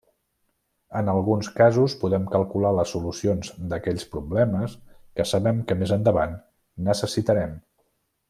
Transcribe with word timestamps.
En 0.99 1.09
alguns 1.11 1.49
casos, 1.59 1.95
podem 2.03 2.23
calcular 2.31 2.71
les 2.77 2.93
solucions 2.95 3.51
d'aquells 3.73 4.07
problemes 4.15 4.75
que 5.21 5.27
sabem 5.33 5.61
que 5.71 5.77
més 5.83 5.95
endavant 5.99 6.35
necessitarem. 6.91 7.57